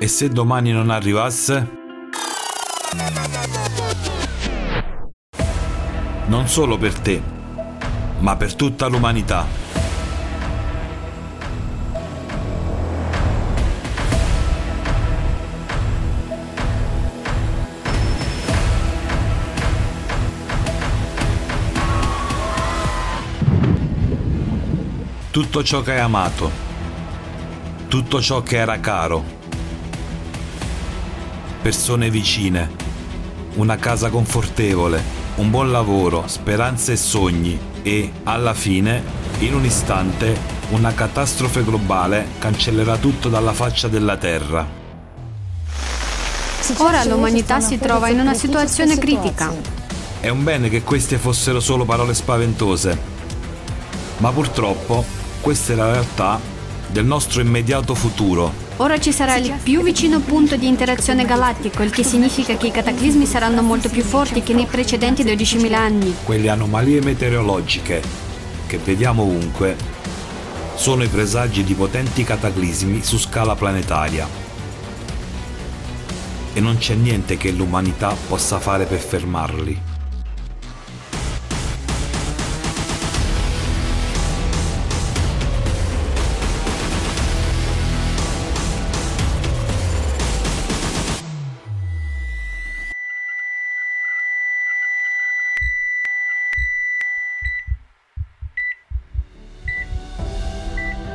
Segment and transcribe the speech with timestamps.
[0.00, 1.68] E se domani non arrivasse?
[6.26, 7.20] Non solo per te,
[8.20, 9.44] ma per tutta l'umanità.
[25.32, 26.50] Tutto ciò che hai amato,
[27.88, 29.37] tutto ciò che era caro,
[31.68, 32.70] persone vicine,
[33.56, 35.02] una casa confortevole,
[35.34, 39.02] un buon lavoro, speranze e sogni e, alla fine,
[39.40, 40.34] in un istante,
[40.70, 44.66] una catastrofe globale cancellerà tutto dalla faccia della Terra.
[46.78, 49.52] Ora l'umanità si trova in una situazione critica.
[50.20, 52.98] È un bene che queste fossero solo parole spaventose,
[54.16, 55.04] ma purtroppo
[55.42, 56.40] questa è la realtà
[56.86, 58.67] del nostro immediato futuro.
[58.80, 62.70] Ora ci sarà il più vicino punto di interazione galattico, il che significa che i
[62.70, 66.14] cataclismi saranno molto più forti che nei precedenti 12.000 anni.
[66.22, 68.00] Quelle anomalie meteorologiche
[68.68, 69.76] che vediamo ovunque
[70.76, 74.28] sono i presagi di potenti cataclismi su scala planetaria.
[76.52, 79.87] E non c'è niente che l'umanità possa fare per fermarli.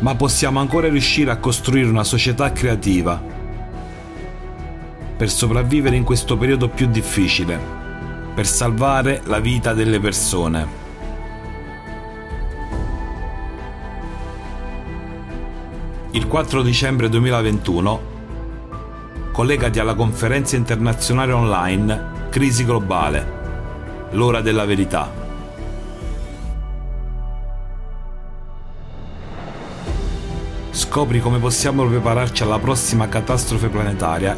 [0.00, 3.22] Ma possiamo ancora riuscire a costruire una società creativa
[5.16, 7.58] per sopravvivere in questo periodo più difficile,
[8.34, 10.78] per salvare la vita delle persone.
[16.12, 18.18] Il 4 dicembre 2021
[19.32, 25.19] collegati alla conferenza internazionale online Crisi globale, l'ora della verità.
[30.72, 34.36] Scopri come possiamo prepararci alla prossima catastrofe planetaria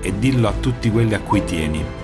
[0.00, 2.03] e dillo a tutti quelli a cui tieni.